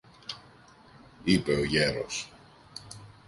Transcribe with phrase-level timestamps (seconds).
[1.23, 2.31] είπε ο γέρος.